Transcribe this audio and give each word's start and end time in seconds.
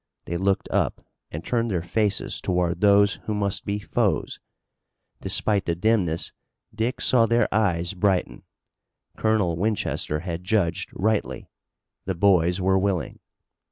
They 0.25 0.35
looked 0.37 0.67
up 0.71 1.05
and 1.29 1.45
turned 1.45 1.69
their 1.69 1.83
faces 1.83 2.41
toward 2.41 2.81
those 2.81 3.19
who 3.25 3.35
must 3.35 3.65
be 3.65 3.77
foes. 3.77 4.39
Despite 5.21 5.65
the 5.65 5.75
dimness 5.75 6.33
Dick 6.73 6.99
saw 6.99 7.27
their 7.27 7.47
eyes 7.53 7.93
brighten. 7.93 8.41
Colonel 9.15 9.57
Winchester 9.57 10.21
had 10.21 10.43
judged 10.43 10.89
rightly. 10.95 11.51
The 12.05 12.15
boys 12.15 12.59
were 12.59 12.79
willing. 12.79 13.19